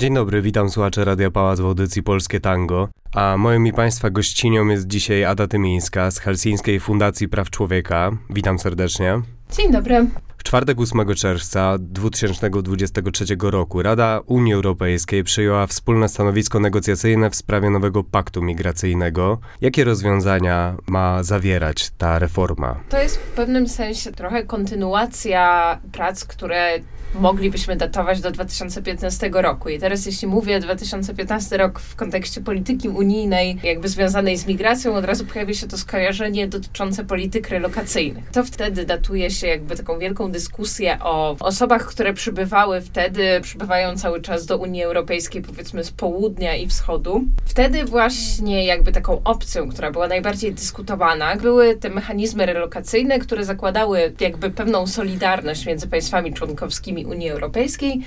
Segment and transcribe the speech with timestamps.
[0.00, 2.88] Dzień dobry, witam słuchacze Radia Pałac w audycji Polskie Tango.
[3.14, 8.10] A moją i Państwa gościnią jest dzisiaj Ada Tymińska z Helsińskiej Fundacji Praw Człowieka.
[8.30, 9.20] Witam serdecznie.
[9.56, 10.06] Dzień dobry.
[10.36, 17.70] W czwartek 8 czerwca 2023 roku Rada Unii Europejskiej przyjęła wspólne stanowisko negocjacyjne w sprawie
[17.70, 19.38] nowego paktu migracyjnego.
[19.60, 22.80] Jakie rozwiązania ma zawierać ta reforma?
[22.88, 26.80] To jest w pewnym sensie trochę kontynuacja prac, które
[27.14, 29.68] moglibyśmy datować do 2015 roku.
[29.68, 35.04] I teraz jeśli mówię 2015 rok w kontekście polityki unijnej, jakby związanej z migracją, od
[35.04, 38.30] razu pojawia się to skojarzenie dotyczące polityk relokacyjnych.
[38.30, 44.22] To wtedy datuje się jakby taką wielką dyskusję o osobach, które przybywały wtedy, przybywają cały
[44.22, 47.24] czas do Unii Europejskiej, powiedzmy z południa i wschodu.
[47.44, 54.12] Wtedy właśnie jakby taką opcją, która była najbardziej dyskutowana, były te mechanizmy relokacyjne, które zakładały
[54.20, 58.00] jakby pewną solidarność między państwami członkowskimi Unii Europejskiej,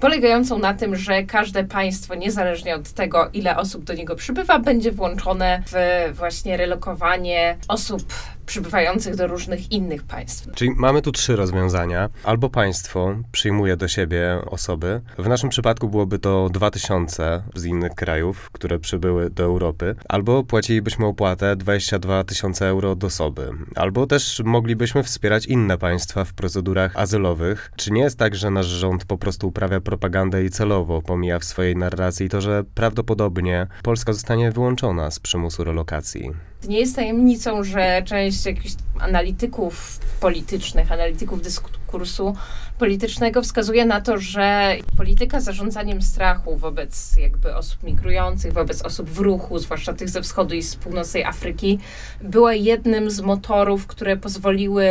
[0.00, 4.92] polegającą na tym, że każde państwo, niezależnie od tego, ile osób do niego przybywa, będzie
[4.92, 5.74] włączone w
[6.16, 8.02] właśnie relokowanie osób
[8.50, 10.54] przybywających do różnych innych państw.
[10.54, 12.08] Czyli mamy tu trzy rozwiązania.
[12.24, 15.00] Albo państwo przyjmuje do siebie osoby.
[15.18, 19.94] W naszym przypadku byłoby to 2000 z innych krajów, które przybyły do Europy.
[20.08, 23.50] Albo płacilibyśmy opłatę 22 tysiące euro od osoby.
[23.76, 27.72] Albo też moglibyśmy wspierać inne państwa w procedurach azylowych.
[27.76, 31.44] Czy nie jest tak, że nasz rząd po prostu uprawia propagandę i celowo pomija w
[31.44, 36.49] swojej narracji to, że prawdopodobnie Polska zostanie wyłączona z przymusu relokacji?
[36.68, 41.42] Nie jest tajemnicą, że część jakichś analityków politycznych, analityków
[41.90, 42.36] dyskursu
[42.78, 49.18] politycznego wskazuje na to, że polityka zarządzaniem strachu wobec jakby osób migrujących, wobec osób w
[49.18, 51.78] ruchu, zwłaszcza tych ze wschodu i z północnej Afryki,
[52.22, 54.84] była jednym z motorów, które pozwoliły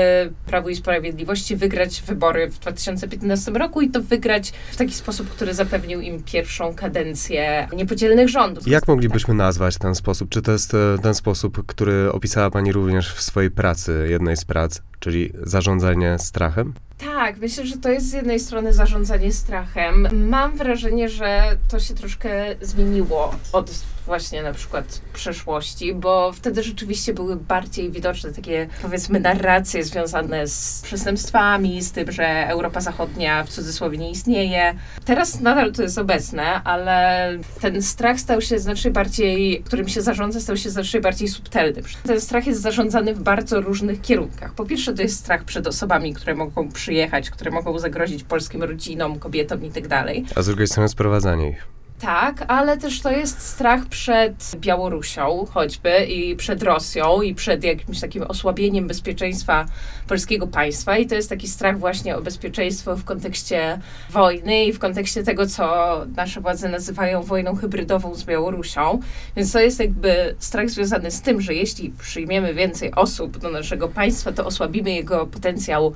[0.46, 5.54] Prawu i Sprawiedliwości wygrać wybory w 2015 roku i to wygrać w taki sposób, który
[5.54, 8.68] zapewnił im pierwszą kadencję niepodzielnych rządów.
[8.68, 10.30] Jak moglibyśmy nazwać ten sposób?
[10.30, 14.46] Czy to jest e, ten sposób, który opisała Pani również w swojej pracy, jednej z
[14.46, 16.74] prac, czyli zarządzanie strachem?
[17.00, 20.08] Tak, myślę, że to jest z jednej strony zarządzanie strachem.
[20.30, 22.30] Mam wrażenie, że to się troszkę
[22.62, 23.72] zmieniło od
[24.10, 30.82] właśnie na przykład przeszłości, bo wtedy rzeczywiście były bardziej widoczne takie, powiedzmy, narracje związane z
[30.84, 34.76] przestępstwami, z tym, że Europa Zachodnia w cudzysłowie nie istnieje.
[35.06, 40.40] Teraz nadal to jest obecne, ale ten strach stał się znacznie bardziej, którym się zarządza,
[40.40, 41.82] stał się znacznie bardziej subtelny.
[42.04, 44.54] Ten strach jest zarządzany w bardzo różnych kierunkach.
[44.54, 49.20] Po pierwsze, to jest strach przed osobami, które mogą przyjechać, które mogą zagrozić polskim rodzinom,
[49.20, 50.26] kobietom i tak dalej.
[50.36, 51.68] A z drugiej strony sprowadzanie ich.
[52.00, 58.00] Tak, ale też to jest strach przed Białorusią choćby i przed Rosją i przed jakimś
[58.00, 59.66] takim osłabieniem bezpieczeństwa
[60.08, 63.80] polskiego państwa i to jest taki strach właśnie o bezpieczeństwo w kontekście
[64.10, 69.00] wojny i w kontekście tego, co nasze władze nazywają wojną hybrydową z Białorusią.
[69.36, 73.88] Więc to jest jakby strach związany z tym, że jeśli przyjmiemy więcej osób do naszego
[73.88, 75.94] państwa, to osłabimy jego potencjał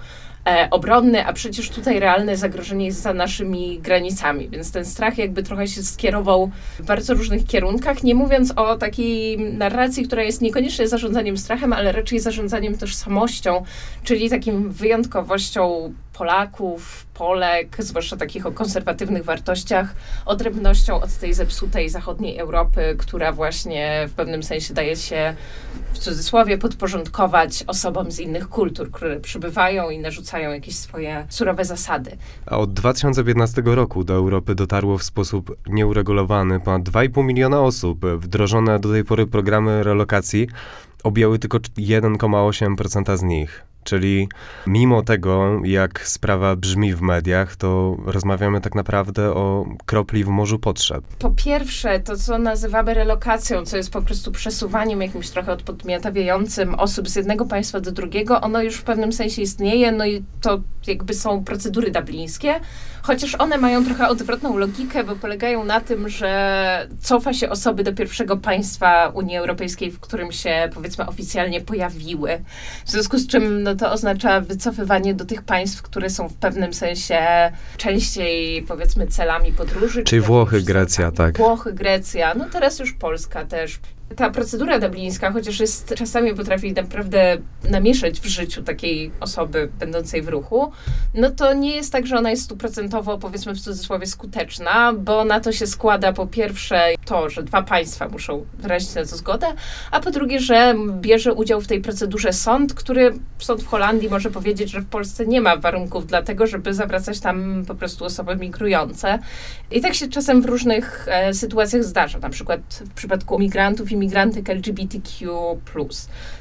[0.47, 5.43] e, obronny, a przecież tutaj realne zagrożenie jest za naszymi granicami, więc ten strach jakby
[5.43, 10.87] trochę się skierował w bardzo różnych kierunkach, nie mówiąc o takiej narracji, która jest niekoniecznie
[10.87, 13.63] zarządzaniem strachem, ale raczej zarządzaniem tożsamością,
[14.03, 22.37] czyli takim wyjątkowością Polaków, Polek, zwłaszcza takich o konserwatywnych wartościach, odrębnością od tej zepsutej zachodniej
[22.37, 25.35] Europy, która właśnie w pewnym sensie daje się
[25.93, 32.17] w cudzysłowie podporządkować osobom z innych kultur, które przybywają i narzucają jakieś swoje surowe zasady.
[32.45, 38.05] A od 2015 roku do Europy dotarło w sposób nieuregulowany ponad 2,5 miliona osób.
[38.05, 40.47] Wdrożone do tej pory programy relokacji
[41.03, 43.72] objęły tylko 1,8% z nich.
[43.83, 44.29] Czyli
[44.67, 50.59] mimo tego, jak sprawa brzmi w mediach, to rozmawiamy tak naprawdę o kropli w morzu
[50.59, 51.03] potrzeb.
[51.19, 57.09] Po pierwsze, to co nazywamy relokacją, co jest po prostu przesuwaniem jakimś trochę odpodmiotawiającym osób
[57.09, 61.13] z jednego państwa do drugiego, ono już w pewnym sensie istnieje, no i to jakby
[61.13, 62.59] są procedury dublińskie,
[63.03, 67.93] chociaż one mają trochę odwrotną logikę, bo polegają na tym, że cofa się osoby do
[67.93, 72.43] pierwszego państwa Unii Europejskiej, w którym się powiedzmy oficjalnie pojawiły.
[72.85, 76.73] W związku z czym no, to oznacza wycofywanie do tych państw, które są w pewnym
[76.73, 77.17] sensie
[77.77, 80.03] częściej powiedzmy celami podróży.
[80.03, 81.37] Czyli czy Włochy, Grecja, tak.
[81.37, 83.79] Włochy, Grecja, no teraz już Polska też.
[84.15, 87.37] Ta procedura dublińska, chociaż jest czasami potrafi naprawdę
[87.69, 90.71] namieszać w życiu takiej osoby będącej w ruchu,
[91.13, 95.39] no to nie jest tak, że ona jest stuprocentowo, powiedzmy w cudzysłowie, skuteczna, bo na
[95.39, 99.47] to się składa po pierwsze to, że dwa państwa muszą wyrazić na to zgodę,
[99.91, 104.31] a po drugie, że bierze udział w tej procedurze sąd, który sąd w Holandii może
[104.31, 108.35] powiedzieć, że w Polsce nie ma warunków dla tego, żeby zawracać tam po prostu osoby
[108.35, 109.19] migrujące.
[109.71, 113.97] I tak się czasem w różnych e, sytuacjach zdarza, na przykład w przypadku migrantów i
[114.03, 115.27] migrantek LGBTQ+.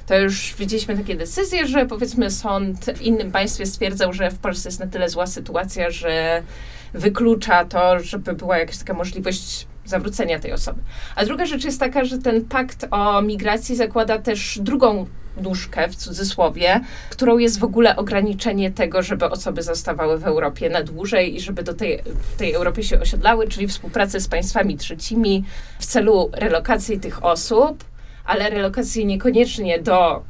[0.07, 4.69] To już widzieliśmy takie decyzje, że powiedzmy sąd w innym państwie stwierdzał, że w Polsce
[4.69, 6.43] jest na tyle zła sytuacja, że
[6.95, 10.81] wyklucza to, żeby była jakaś taka możliwość zawrócenia tej osoby.
[11.17, 15.07] A druga rzecz jest taka, że ten pakt o migracji zakłada też drugą
[15.37, 16.81] nóżkę w cudzysłowie,
[17.11, 21.63] którą jest w ogóle ograniczenie tego, żeby osoby zostawały w Europie na dłużej i żeby
[21.63, 22.03] do tej,
[22.39, 25.45] tej Europie się osiedlały, czyli współpracę z państwami trzecimi
[25.79, 27.85] w celu relokacji tych osób,
[28.25, 30.23] ale relokacji niekoniecznie do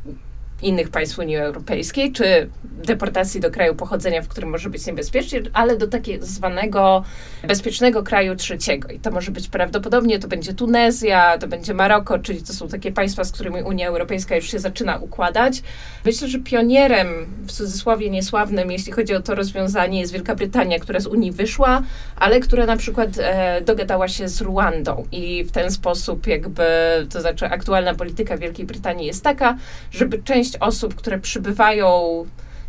[0.63, 5.77] innych państw Unii Europejskiej, czy deportacji do kraju pochodzenia, w którym może być niebezpiecznie, ale
[5.77, 7.05] do takiego zwanego
[7.49, 8.89] bezpiecznego kraju trzeciego.
[8.89, 12.93] I to może być prawdopodobnie, to będzie Tunezja, to będzie Maroko, czyli to są takie
[12.93, 15.63] państwa, z którymi Unia Europejska już się zaczyna układać.
[16.05, 17.09] Myślę, że pionierem,
[17.47, 21.83] w cudzysłowie niesławnym, jeśli chodzi o to rozwiązanie, jest Wielka Brytania, która z Unii wyszła,
[22.17, 26.65] ale która na przykład e, dogadała się z Ruandą i w ten sposób jakby,
[27.11, 29.57] to znaczy aktualna polityka Wielkiej Brytanii jest taka,
[29.91, 32.25] żeby część osób, które przybywają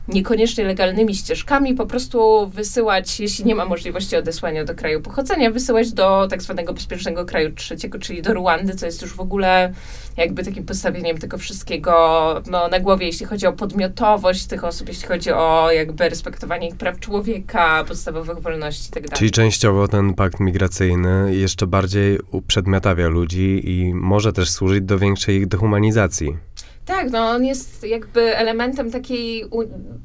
[0.07, 5.91] niekoniecznie legalnymi ścieżkami, po prostu wysyłać, jeśli nie ma możliwości odesłania do kraju pochodzenia, wysyłać
[5.91, 9.74] do tak zwanego bezpiecznego kraju trzeciego, czyli do Ruandy, co jest już w ogóle
[10.18, 15.07] jakby takim postawieniem tego wszystkiego no, na głowie, jeśli chodzi o podmiotowość tych osób, jeśli
[15.07, 19.15] chodzi o jakby respektowanie ich praw człowieka, podstawowych wolności itd.
[19.15, 25.36] Czyli częściowo ten pakt migracyjny jeszcze bardziej uprzedmiotawia ludzi i może też służyć do większej
[25.36, 26.38] ich dehumanizacji.
[26.85, 29.45] Tak, no on jest jakby elementem takiej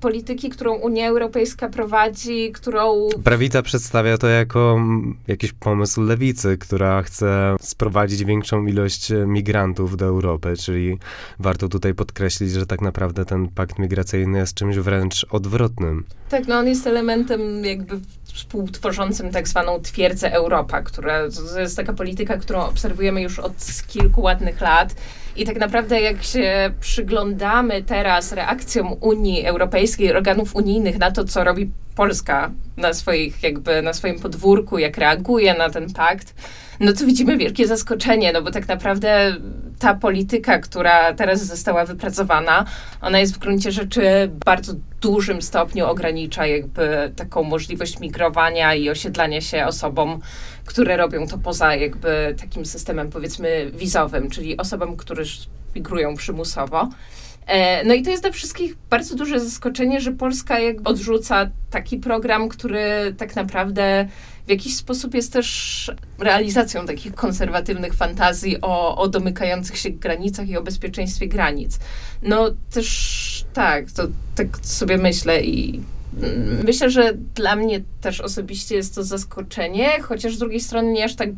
[0.01, 7.03] polityki, którą Unia Europejska prowadzi, którą Prawica przedstawia to jako mm, jakiś pomysł lewicy, która
[7.03, 10.99] chce sprowadzić większą ilość e, migrantów do Europy, czyli
[11.39, 16.05] warto tutaj podkreślić, że tak naprawdę ten pakt migracyjny jest czymś wręcz odwrotnym.
[16.29, 21.93] Tak, no on jest elementem jakby współtworzącym tak zwaną twierdzę Europa, która to jest taka
[21.93, 23.55] polityka, którą obserwujemy już od
[23.89, 24.95] kilku ładnych lat.
[25.39, 31.45] I tak naprawdę jak się przyglądamy teraz reakcjom Unii Europejskiej, organów unijnych na to, co
[31.45, 36.35] robi Polska na, swoich, jakby, na swoim podwórku, jak reaguje na ten pakt,
[36.81, 39.37] no to widzimy wielkie zaskoczenie, no bo tak naprawdę
[39.79, 42.65] ta polityka, która teraz została wypracowana,
[43.01, 49.41] ona jest w gruncie rzeczy bardzo dużym stopniu ogranicza jakby taką możliwość migrowania i osiedlania
[49.41, 50.21] się osobom,
[50.65, 55.25] które robią to poza jakby takim systemem powiedzmy wizowym, czyli osobom, które
[55.75, 56.89] migrują przymusowo.
[57.47, 61.97] E, No i to jest dla wszystkich bardzo duże zaskoczenie, że Polska jakby odrzuca taki
[61.97, 64.09] program, który tak naprawdę
[64.49, 70.57] w jakiś sposób jest też realizacją takich konserwatywnych fantazji o, o domykających się granicach i
[70.57, 71.79] o bezpieczeństwie granic.
[72.23, 74.03] No też tak, to
[74.35, 75.83] tak sobie myślę i
[76.23, 81.05] mm, myślę, że dla mnie też osobiście jest to zaskoczenie, chociaż z drugiej strony nie
[81.05, 81.29] aż tak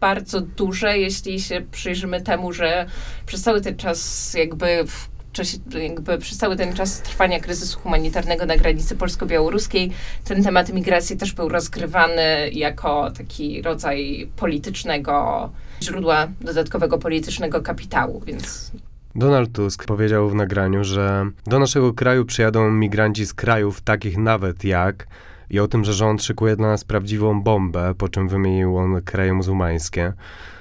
[0.00, 2.86] bardzo duże, jeśli się przyjrzymy temu, że
[3.26, 8.46] przez cały ten czas jakby w czasie, jakby przez cały ten czas trwania kryzysu humanitarnego
[8.46, 9.90] na granicy polsko-białoruskiej
[10.24, 15.50] ten temat migracji też był rozgrywany jako taki rodzaj politycznego
[15.82, 18.72] źródła dodatkowego politycznego kapitału, więc
[19.14, 24.64] Donald Tusk powiedział w nagraniu, że do naszego kraju przyjadą migranci z krajów takich nawet
[24.64, 25.06] jak
[25.50, 29.32] i o tym, że rząd szykuje dla nas prawdziwą bombę, po czym wymienił on kraje
[29.32, 30.12] muzułmańskie.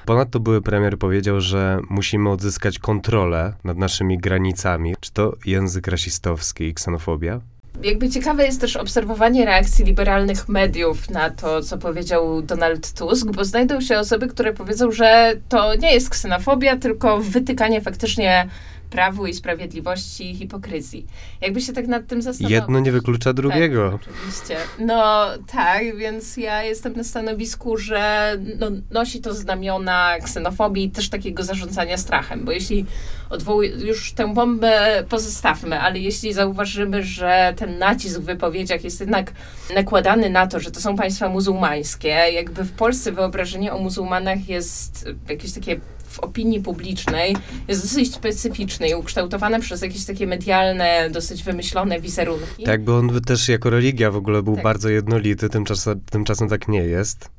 [0.06, 4.96] Ponadto były premier powiedział, że musimy odzyskać kontrolę nad naszymi granicami.
[5.00, 7.40] Czy to język rasistowski i ksenofobia?
[7.84, 13.46] Jakby ciekawe jest też obserwowanie reakcji liberalnych mediów na to, co powiedział Donald Tusk, bo
[13.46, 18.48] znajdą się osoby, które powiedzą, że to nie jest ksenofobia, tylko wytykanie faktycznie
[18.94, 21.06] prawu i sprawiedliwości i hipokryzji.
[21.42, 22.56] Jakby się tak nad tym zastanowić.
[22.56, 23.92] Jedno nie wyklucza drugiego.
[23.92, 24.58] Tak, oczywiście.
[24.80, 31.10] No tak, więc ja jestem na stanowisku, że no, nosi to znamiona ksenofobii i też
[31.10, 32.86] takiego zarządzania strachem, bo jeśli
[33.30, 39.32] odwołuj, już tę bombę pozostawmy, ale jeśli zauważymy, że ten nacisk w wypowiedziach jest jednak
[39.76, 45.10] nakładany na to, że to są państwa muzułmańskie, jakby w Polsce wyobrażenie o muzułmanach jest
[45.30, 45.80] jakieś takie
[46.14, 47.36] w opinii publicznej
[47.68, 52.64] jest dosyć specyficzne i ukształtowane przez jakieś takie medialne, dosyć wymyślone wizerunki.
[52.64, 54.64] Tak jakby on też jako religia w ogóle był Tak.
[54.64, 57.30] bardzo jednolity, tymczasem, tymczasem tak nie jest.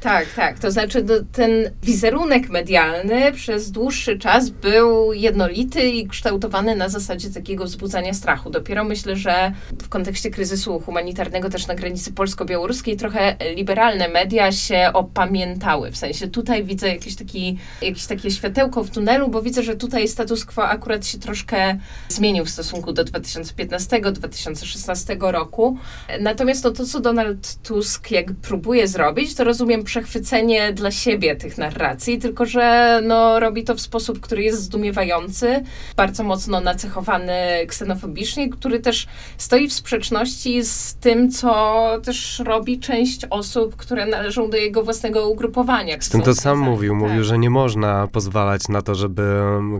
[0.00, 0.58] Tak, tak.
[0.58, 1.50] To znaczy no, ten
[1.82, 8.50] wizerunek medialny przez dłuższy czas był jednolity i kształtowany na zasadzie takiego wzbudzania strachu.
[8.50, 9.52] Dopiero myślę, że
[9.82, 15.90] w kontekście kryzysu humanitarnego też na granicy polsko-białoruskiej trochę liberalne media się opamiętały.
[15.90, 20.08] W sensie tutaj widzę jakieś, taki, jakieś takie światełko w tunelu, bo widzę, że tutaj
[20.08, 21.78] status quo akurat się troszkę
[22.08, 25.78] zmienił w stosunku do 2015-2016 roku.
[26.20, 31.58] Natomiast no, to, co Donald Tusk jakby próbuje zrobić, to rozumiem przechwycenie dla siebie tych
[31.58, 35.62] narracji, tylko że no, robi to w sposób, który jest zdumiewający,
[35.96, 37.32] bardzo mocno nacechowany
[37.66, 39.06] ksenofobicznie, który też
[39.38, 45.28] stoi w sprzeczności z tym, co też robi część osób, które należą do jego własnego
[45.28, 45.96] ugrupowania.
[46.00, 46.92] Z tym to sam mówił.
[46.92, 47.00] Tak.
[47.00, 49.22] Mówił, że nie można pozwalać na to, żeby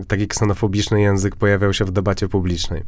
[0.07, 2.83] taki ksenofobiczny język pojawiał się w debacie publicznej.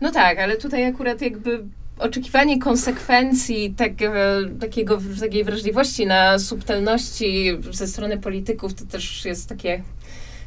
[0.00, 1.64] No tak, ale tutaj akurat jakby
[1.98, 4.12] oczekiwanie konsekwencji tak, e,
[4.60, 9.82] takiego, takiej wrażliwości na subtelności ze strony polityków to też jest takie.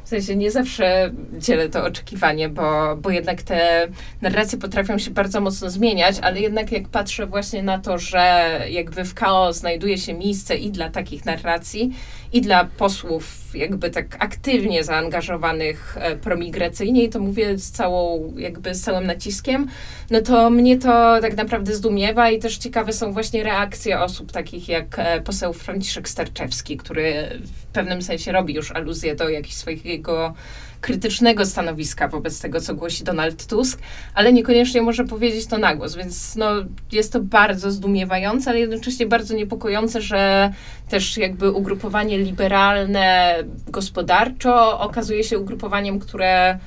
[0.04, 3.88] W sensie nie zawsze dzielę to oczekiwanie, bo, bo jednak te
[4.22, 9.04] narracje potrafią się bardzo mocno zmieniać, ale jednak jak patrzę właśnie na to, że jakby
[9.04, 11.92] w KO znajduje się miejsce i dla takich narracji,
[12.32, 18.74] i dla posłów jakby tak aktywnie zaangażowanych e, promigracyjnie, i to mówię z całą, jakby
[18.74, 19.68] z całym naciskiem,
[20.10, 24.68] no to mnie to tak naprawdę zdumiewa i też ciekawe są właśnie reakcje osób takich
[24.68, 30.34] jak e, poseł Franciszek Sterczewski, który w pewnym sensie robi już aluzję do jakichś swojego
[30.80, 33.80] krytycznego stanowiska wobec tego, co głosi Donald Tusk,
[34.14, 36.46] ale niekoniecznie może powiedzieć to na głos, więc no,
[36.92, 40.52] jest to bardzo zdumiewające, ale jednocześnie bardzo niepokojące, że
[40.88, 43.34] też jakby ugrupowanie liberalne
[43.68, 46.58] gospodarczo okazuje się ugrupowaniem, które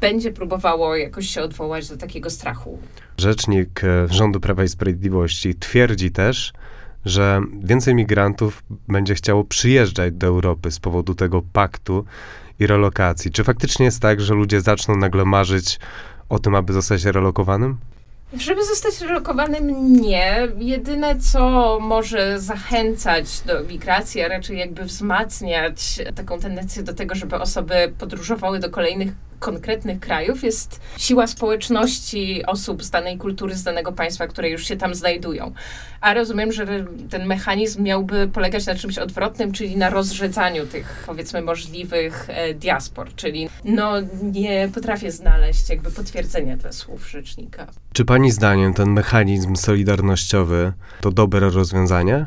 [0.00, 2.78] będzie próbowało jakoś się odwołać do takiego strachu.
[3.18, 6.52] Rzecznik e, rządu Prawa i Sprawiedliwości twierdzi też,
[7.04, 12.04] że więcej migrantów będzie chciało przyjeżdżać do Europy z powodu tego paktu
[12.62, 13.30] i relokacji.
[13.30, 15.78] Czy faktycznie jest tak, że ludzie zaczną nagle marzyć
[16.28, 17.78] o tym, aby zostać relokowanym?
[18.38, 20.48] Żeby zostać relokowanym, nie.
[20.58, 27.36] Jedyne, co może zachęcać do migracji, a raczej jakby wzmacniać taką tendencję do tego, żeby
[27.36, 33.92] osoby podróżowały do kolejnych konkretnych krajów, jest siła społeczności osób z danej kultury, z danego
[33.92, 35.52] państwa, które już się tam znajdują.
[36.00, 36.66] A rozumiem, że
[37.10, 43.14] ten mechanizm miałby polegać na czymś odwrotnym, czyli na rozrzedzaniu tych, powiedzmy, możliwych e, diaspor.
[43.14, 47.66] Czyli no, nie potrafię znaleźć jakby potwierdzenia dla słów rzecznika.
[47.92, 52.26] Czy pani zdaniem ten mechanizm solidarnościowy to dobre rozwiązanie?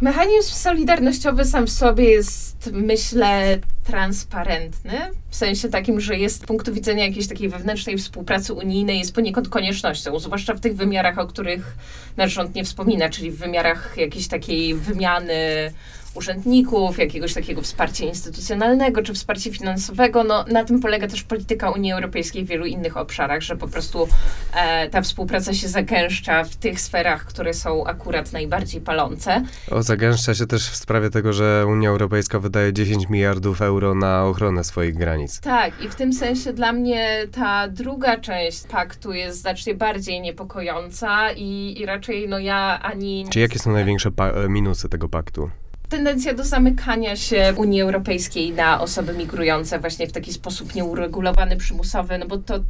[0.00, 4.92] Mechanizm solidarnościowy sam w sobie jest, myślę, transparentny,
[5.30, 9.48] w sensie takim, że jest z punktu widzenia jakiejś takiej wewnętrznej współpracy unijnej, jest poniekąd
[9.48, 11.76] koniecznością, zwłaszcza w tych wymiarach, o których
[12.16, 15.72] nasz rząd nie wspomina, czyli w wymiarach jakiejś takiej wymiany
[16.16, 20.24] urzędników, jakiegoś takiego wsparcia instytucjonalnego czy wsparcia finansowego.
[20.24, 24.08] No, na tym polega też polityka Unii Europejskiej w wielu innych obszarach, że po prostu
[24.54, 29.42] e, ta współpraca się zagęszcza w tych sferach, które są akurat najbardziej palące.
[29.70, 34.24] O, zagęszcza się też w sprawie tego, że Unia Europejska wydaje 10 miliardów euro na
[34.24, 35.40] ochronę swoich granic.
[35.40, 41.32] Tak, i w tym sensie dla mnie ta druga część paktu jest znacznie bardziej niepokojąca
[41.32, 43.26] i, i raczej no ja ani...
[43.30, 45.50] Czy jakie są największe e, minusy tego paktu?
[45.88, 52.18] Tendencja do zamykania się Unii Europejskiej na osoby migrujące właśnie w taki sposób nieuregulowany, przymusowy,
[52.18, 52.60] no bo to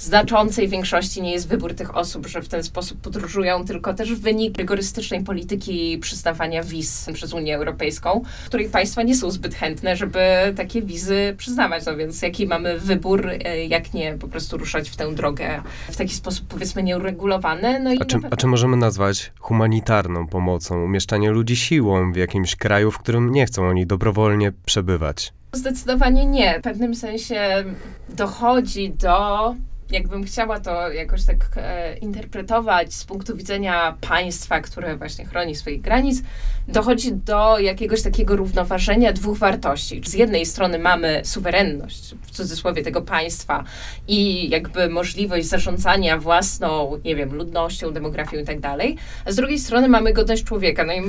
[0.00, 4.58] znaczącej większości nie jest wybór tych osób, że w ten sposób podróżują, tylko też wynik
[4.58, 10.20] rygorystycznej polityki przyznawania wiz przez Unię Europejską, której państwa nie są zbyt chętne, żeby
[10.56, 11.86] takie wizy przyznawać.
[11.86, 15.96] No więc jaki mamy wybór, e, jak nie po prostu ruszać w tę drogę w
[15.96, 17.80] taki sposób powiedzmy nieuregulowany.
[17.80, 22.56] No i A czy, a czy możemy nazwać humanitarną pomocą umieszczanie ludzi siłą w jakimś
[22.56, 25.32] kraju, w którym nie chcą oni dobrowolnie przebywać?
[25.52, 26.58] Zdecydowanie nie.
[26.58, 27.64] W pewnym sensie
[28.08, 29.54] dochodzi do,
[29.90, 35.80] jakbym chciała to jakoś tak e, interpretować z punktu widzenia państwa, które właśnie chroni swoich
[35.80, 36.22] granic,
[36.68, 40.02] dochodzi do jakiegoś takiego równoważenia dwóch wartości.
[40.04, 43.64] Z jednej strony mamy suwerenność, w cudzysłowie tego państwa
[44.08, 49.58] i jakby możliwość zarządzania własną, nie wiem, ludnością, demografią i tak dalej, a z drugiej
[49.58, 50.84] strony mamy godność człowieka.
[50.84, 51.00] No i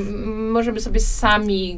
[0.52, 1.78] możemy sobie sami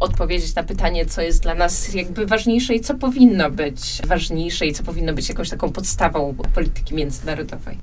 [0.00, 4.72] odpowiedzieć na pytanie, co jest dla nas jakby ważniejsze i co powinno być ważniejsze i
[4.72, 7.78] co powinno być jakąś taką podstawą polityki międzynarodowej.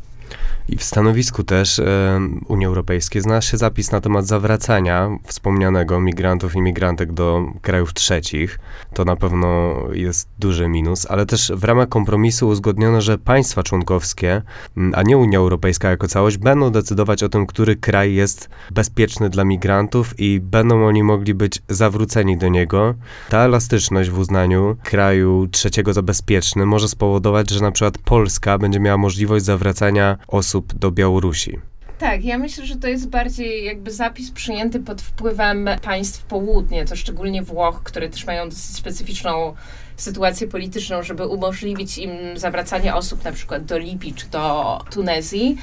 [0.70, 6.56] I w stanowisku też e, Unii Europejskiej znalazł się zapis na temat zawracania wspomnianego migrantów
[6.56, 8.60] i migrantek do krajów trzecich.
[8.94, 14.42] To na pewno jest duży minus, ale też w ramach kompromisu uzgodniono, że państwa członkowskie,
[14.94, 19.44] a nie Unia Europejska jako całość, będą decydować o tym, który kraj jest bezpieczny dla
[19.44, 22.96] migrantów i będą oni mogli być zawróceni do niego.
[23.30, 28.80] Ta elastyczność w uznaniu kraju trzeciego za bezpieczny może spowodować, że na przykład Polska będzie
[28.80, 31.60] miała możliwość zawracania osób do Białorusi.
[32.00, 36.96] Tak, ja myślę, że to jest bardziej jakby zapis przyjęty pod wpływem państw południe, to
[36.96, 39.53] szczególnie Włoch, które też mają dosyć specyficzną
[39.98, 45.58] sytuację polityczną, żeby umożliwić im zawracanie osób na przykład do Libii czy do Tunezji.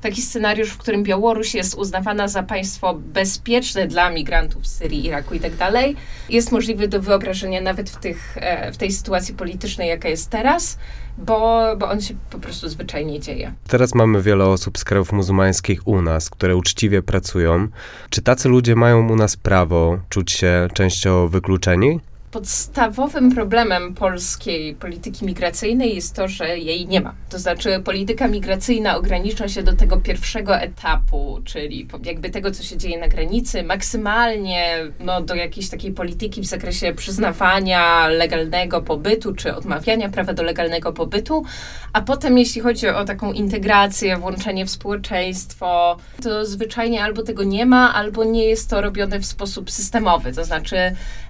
[0.00, 5.34] Taki scenariusz, w którym Białoruś jest uznawana za państwo bezpieczne dla migrantów z Syrii, Iraku
[5.34, 5.96] i tak dalej,
[6.28, 10.78] jest możliwy do wyobrażenia nawet w, tych, e, w tej sytuacji politycznej, jaka jest teraz,
[11.18, 13.52] bo, bo on się po prostu zwyczajnie dzieje.
[13.68, 17.68] Teraz mamy wiele osób z krajów muzułmańskich u nas, które uczciwie pracują.
[18.10, 22.00] Czy tacy ludzie mają u nas prawo czuć się częściowo wykluczeni?
[22.30, 27.14] Podstawowym problemem polskiej polityki migracyjnej jest to, że jej nie ma.
[27.28, 32.76] To znaczy, polityka migracyjna ogranicza się do tego pierwszego etapu, czyli jakby tego, co się
[32.76, 39.54] dzieje na granicy, maksymalnie no, do jakiejś takiej polityki w zakresie przyznawania legalnego pobytu, czy
[39.54, 41.44] odmawiania prawa do legalnego pobytu,
[41.92, 47.66] a potem, jeśli chodzi o taką integrację, włączenie w społeczeństwo, to zwyczajnie albo tego nie
[47.66, 50.32] ma, albo nie jest to robione w sposób systemowy.
[50.32, 50.76] To znaczy,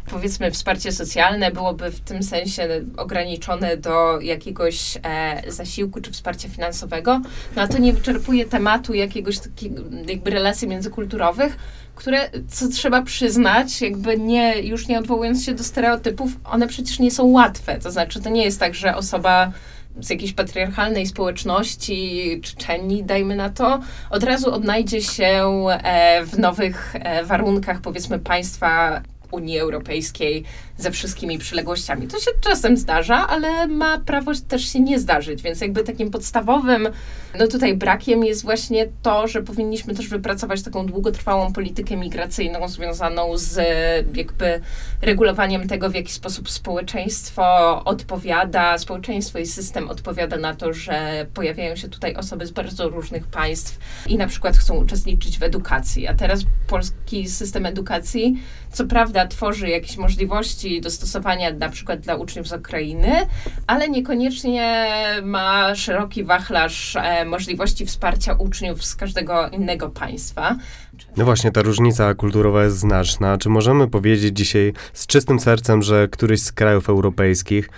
[0.06, 7.20] powiedzmy, wsparcie socjalne byłoby w tym sensie ograniczone do jakiegoś e, zasiłku czy wsparcia finansowego,
[7.56, 11.56] no a to nie wyczerpuje tematu jakiegoś takiego, jakby relacji międzykulturowych,
[11.94, 17.10] które, co trzeba przyznać, jakby nie, już nie odwołując się do stereotypów, one przecież nie
[17.10, 17.78] są łatwe.
[17.78, 19.52] To znaczy, to nie jest tak, że osoba
[20.00, 23.80] z jakiejś patriarchalnej społeczności, Czeczenii, dajmy na to,
[24.10, 30.44] od razu odnajdzie się e, w nowych e, warunkach, powiedzmy, państwa Unii Europejskiej
[30.78, 32.08] ze wszystkimi przyległościami.
[32.08, 36.88] To się czasem zdarza, ale ma prawo też się nie zdarzyć, więc jakby takim podstawowym,
[37.38, 43.38] no tutaj brakiem jest właśnie to, że powinniśmy też wypracować taką długotrwałą politykę migracyjną związaną
[43.38, 43.60] z
[44.16, 44.60] jakby
[45.02, 47.44] regulowaniem tego, w jaki sposób społeczeństwo
[47.84, 53.26] odpowiada, społeczeństwo i system odpowiada na to, że pojawiają się tutaj osoby z bardzo różnych
[53.26, 56.06] państw i na przykład chcą uczestniczyć w edukacji.
[56.06, 62.48] A teraz polski system edukacji, co prawda, tworzy jakieś możliwości dostosowania na przykład dla uczniów
[62.48, 63.12] z Ukrainy,
[63.66, 64.86] ale niekoniecznie
[65.22, 70.56] ma szeroki wachlarz e, możliwości wsparcia uczniów z każdego innego państwa.
[71.16, 73.38] No właśnie, ta różnica kulturowa jest znaczna.
[73.38, 77.68] Czy możemy powiedzieć dzisiaj z czystym sercem, że któryś z krajów europejskich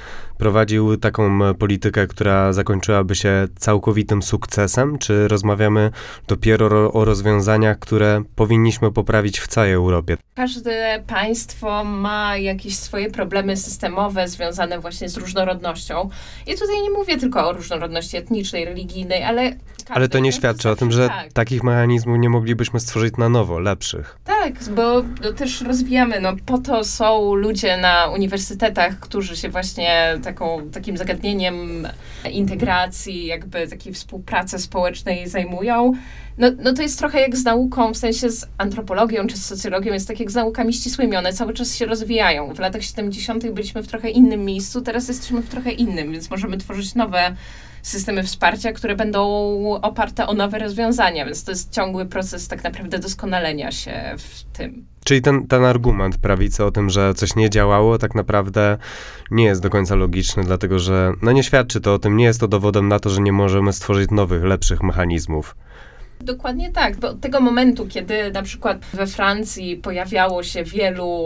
[0.43, 4.99] prowadził taką e, politykę, która zakończyłaby się całkowitym sukcesem?
[4.99, 5.91] Czy rozmawiamy
[6.29, 10.17] dopiero ro- o rozwiązaniach, które powinniśmy poprawić w całej Europie?
[10.35, 16.09] Każde państwo ma jakieś swoje problemy systemowe związane właśnie z różnorodnością.
[16.47, 19.53] I tutaj nie mówię tylko o różnorodności etnicznej, religijnej, ale.
[19.91, 20.41] Ale to nie każdej.
[20.41, 21.33] świadczy o tym, że Tak.
[21.33, 24.19] takich mechanizmów nie moglibyśmy stworzyć na nowo, lepszych.
[24.25, 25.03] Tak, bo
[25.37, 31.89] też rozwijamy, no po to są ludzie na uniwersytetach, którzy się właśnie taką, takim zagadnieniem
[32.31, 35.93] integracji, jakby takiej współpracy społecznej zajmują.
[36.39, 39.93] No, no to jest trochę jak z nauką, w sensie z antropologią czy z socjologią,
[39.93, 42.55] jest tak jak z naukami ścisłymi, one cały czas się rozwijają.
[42.55, 43.51] W latach 70.
[43.51, 47.37] byliśmy w trochę innym miejscu, teraz jesteśmy w trochę innym, więc możemy tworzyć nowe
[47.83, 49.23] systemy wsparcia, które będą
[49.83, 54.87] oparte o nowe rozwiązania, więc to jest ciągły proces tak naprawdę doskonalenia się w tym.
[55.05, 58.79] Czyli ten, ten argument prawicy o tym, że coś nie działało, tak naprawdę
[59.31, 62.41] nie jest do końca logiczny, dlatego że no nie świadczy to o tym, nie jest
[62.41, 65.57] to dowodem na to, że nie możemy stworzyć nowych, lepszych mechanizmów.
[66.21, 71.21] Dokładnie tak, bo od tego momentu, kiedy na przykład we Francji pojawiało się wielu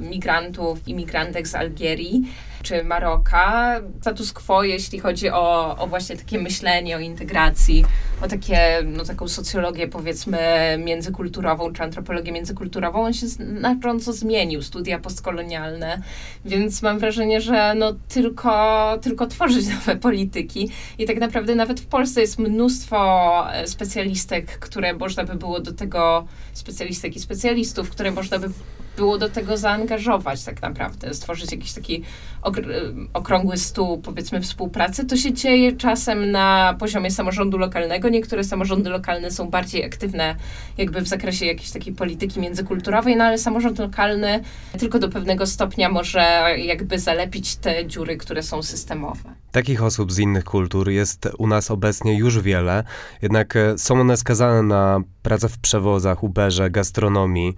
[0.00, 2.24] migrantów, imigrantek z Algierii
[2.62, 7.84] czy Maroka, status quo, jeśli chodzi o, o właśnie takie myślenie o integracji,
[8.22, 10.38] o takie, no, taką socjologię powiedzmy
[10.84, 16.02] międzykulturową czy antropologię międzykulturową, on się znacząco zmienił, studia postkolonialne,
[16.44, 20.70] więc mam wrażenie, że no tylko, tylko tworzyć nowe polityki.
[20.98, 22.98] I tak naprawdę nawet w Polsce jest mnóstwo
[23.52, 28.48] e, specjalistek, które można by było do tego, specjalistek i specjalistów, które można by
[28.98, 32.02] było do tego zaangażować tak naprawdę, stworzyć jakiś taki
[32.42, 35.04] okr- okrągły stół, powiedzmy, współpracy.
[35.04, 38.08] To się dzieje czasem na poziomie samorządu lokalnego.
[38.08, 40.36] Niektóre samorządy lokalne są bardziej aktywne
[40.78, 44.40] jakby w zakresie jakiejś takiej polityki międzykulturowej, no ale samorząd lokalny
[44.78, 46.20] tylko do pewnego stopnia może
[46.58, 49.34] jakby zalepić te dziury, które są systemowe.
[49.52, 52.84] Takich osób z innych kultur jest u nas obecnie już wiele,
[53.22, 57.54] jednak e, są one skazane na pracę w przewozach, Uberze, gastronomii.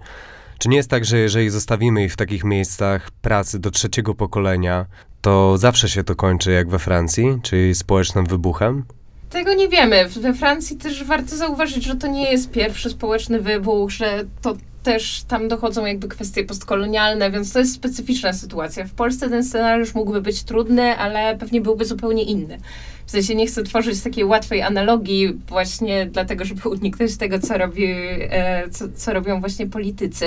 [0.61, 4.85] Czy nie jest tak, że jeżeli zostawimy ich w takich miejscach pracy do trzeciego pokolenia,
[5.21, 8.83] to zawsze się to kończy jak we Francji, czyli społecznym wybuchem?
[9.29, 10.09] Tego nie wiemy.
[10.09, 15.23] We Francji też warto zauważyć, że to nie jest pierwszy społeczny wybuch, że to też
[15.27, 18.85] tam dochodzą jakby kwestie postkolonialne, więc to jest specyficzna sytuacja.
[18.85, 22.57] W Polsce ten scenariusz mógłby być trudny, ale pewnie byłby zupełnie inny.
[23.05, 27.85] W sensie nie chcę tworzyć takiej łatwej analogii właśnie dlatego, żeby uniknąć tego, co, robi,
[27.87, 30.25] e, co, co robią właśnie politycy.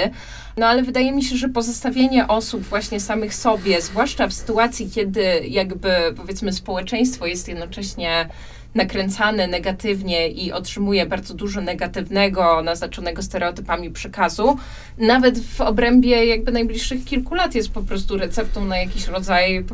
[0.57, 5.23] No ale wydaje mi się, że pozostawienie osób właśnie samych sobie, zwłaszcza w sytuacji, kiedy
[5.49, 8.29] jakby powiedzmy społeczeństwo jest jednocześnie
[8.74, 14.56] nakręcane negatywnie i otrzymuje bardzo dużo negatywnego, naznaczonego stereotypami przekazu,
[14.98, 19.64] nawet w obrębie jakby najbliższych kilku lat jest po prostu receptą na jakiś rodzaj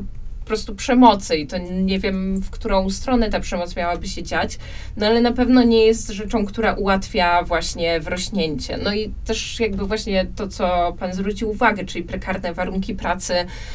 [0.50, 4.58] prostu przemocy i to nie wiem, w którą stronę ta przemoc miałaby się dziać,
[4.96, 8.76] no ale na pewno nie jest rzeczą, która ułatwia właśnie wrośnięcie.
[8.76, 13.34] No i też jakby właśnie to, co pan zwrócił uwagę, czyli prekarne warunki pracy,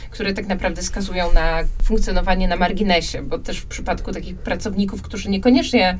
[0.10, 5.30] które tak naprawdę skazują na funkcjonowanie na marginesie, bo też w przypadku takich pracowników, którzy
[5.30, 5.98] niekoniecznie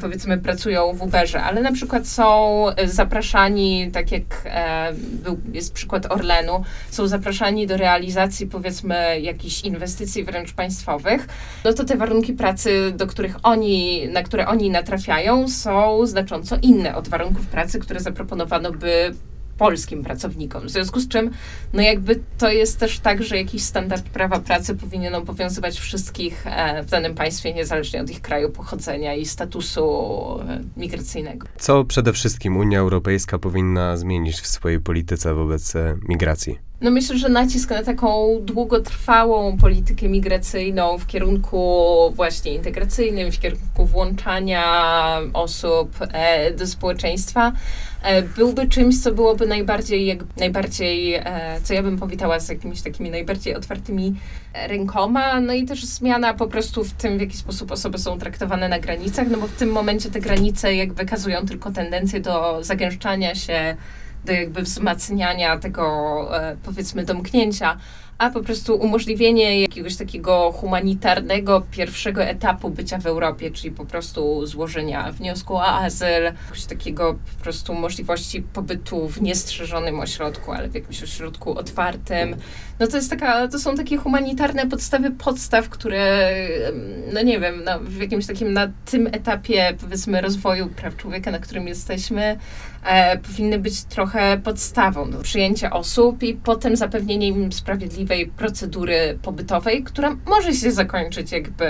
[0.00, 5.72] powiedzmy pracują w Uberze, ale na przykład są e, zapraszani, tak jak e, był, jest
[5.72, 11.28] przykład Orlenu, są zapraszani do realizacji powiedzmy jakichś inwestycji wręcz państwowych,
[11.64, 16.96] no to te warunki pracy, do których oni, na które oni natrafiają, są znacząco inne
[16.96, 19.14] od warunków pracy, które zaproponowano by
[19.58, 20.66] polskim pracownikom.
[20.66, 21.30] W związku z czym,
[21.72, 26.82] no jakby to jest też tak, że jakiś standard prawa pracy powinien obowiązywać wszystkich e,
[26.82, 29.84] w danym państwie, niezależnie od ich kraju pochodzenia i statusu
[30.40, 31.46] e, migracyjnego.
[31.58, 36.65] Co przede wszystkim Unia Europejska powinna zmienić w swojej polityce wobec e, migracji?
[36.80, 43.86] No myślę, że nacisk na taką długotrwałą politykę migracyjną w kierunku właśnie integracyjnym, w kierunku
[43.86, 44.64] włączania
[45.32, 47.52] osób e, do społeczeństwa
[48.02, 52.82] e, byłby czymś, co byłoby najbardziej, jak, najbardziej e, co ja bym powitała z jakimiś
[52.82, 54.14] takimi najbardziej otwartymi
[54.68, 58.68] rękoma, no i też zmiana po prostu w tym, w jaki sposób osoby są traktowane
[58.68, 63.34] na granicach, no bo w tym momencie te granice jak wykazują tylko tendencję do zagęszczania
[63.34, 63.76] się,
[64.26, 65.84] do jakby wzmacniania tego,
[66.42, 67.76] e, powiedzmy, domknięcia,
[68.18, 74.46] a po prostu umożliwienie jakiegoś takiego humanitarnego pierwszego etapu bycia w Europie, czyli po prostu
[74.46, 80.74] złożenia wniosku o azyl, jakiegoś takiego po prostu możliwości pobytu w niestrzeżonym ośrodku, ale w
[80.74, 82.36] jakimś ośrodku otwartym.
[82.80, 86.32] No to jest taka, to są takie humanitarne podstawy podstaw, które,
[87.12, 91.38] no nie wiem, no, w jakimś takim na tym etapie, powiedzmy, rozwoju praw człowieka, na
[91.38, 92.38] którym jesteśmy,
[92.84, 97.52] e, powinny być trochę podstawą do przyjęcia osób i potem zapewnienie im
[98.36, 101.66] procedury pobytowej, która może się zakończyć jakby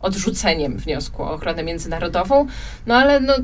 [0.00, 2.46] odrzuceniem wniosku o ochronę międzynarodową,
[2.86, 3.34] no ale no,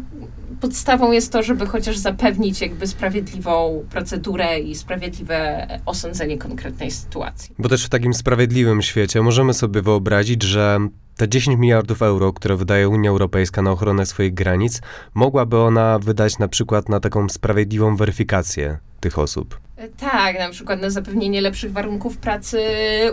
[0.61, 7.54] podstawą jest to, żeby chociaż zapewnić jakby sprawiedliwą procedurę i sprawiedliwe osądzenie konkretnej sytuacji.
[7.59, 10.78] Bo też w takim sprawiedliwym świecie możemy sobie wyobrazić, że
[11.16, 14.80] te 10 miliardów euro, które wydaje Unia Europejska na ochronę swoich granic,
[15.14, 19.65] mogłaby ona wydać na przykład na taką sprawiedliwą weryfikację tych osób.
[20.01, 22.61] Tak, na przykład na zapewnienie lepszych warunków pracy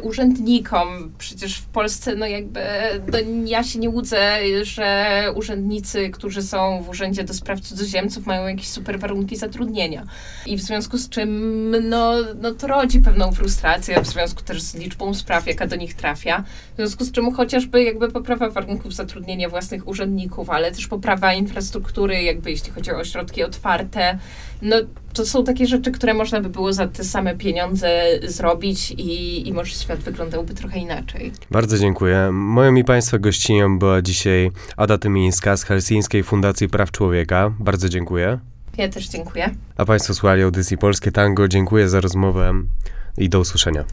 [0.02, 1.12] urzędnikom.
[1.17, 2.62] Przecież w Polsce, no jakby,
[3.12, 8.47] no ja się nie łudzę, że urzędnicy, którzy są w Urzędzie do Spraw Cudzoziemców, mają
[8.47, 10.04] jakieś super warunki zatrudnienia.
[10.45, 14.76] I w związku z czym, no, no to rodzi pewną frustrację, w związku też z
[14.76, 16.43] liczbą spraw, jaka do nich trafia.
[16.73, 22.23] W związku z czym chociażby jakby poprawa warunków zatrudnienia własnych urzędników, ale też poprawa infrastruktury,
[22.23, 24.17] jakby jeśli chodzi o ośrodki otwarte,
[24.62, 24.76] no
[25.13, 29.53] to są takie rzeczy, które można by było za te same pieniądze zrobić i, i
[29.53, 31.31] może świat wyglądałby trochę inaczej.
[31.51, 32.29] Bardzo dziękuję.
[32.31, 37.53] Moją i Państwa gościnią była dzisiaj Ada Tymińska z Helsińskiej Fundacji Praw Człowieka.
[37.59, 38.39] Bardzo dziękuję.
[38.77, 39.49] Ja też dziękuję.
[39.77, 41.47] A Państwo słuchali audycji Polskie Tango.
[41.47, 42.53] Dziękuję za rozmowę
[43.17, 43.83] i do usłyszenia.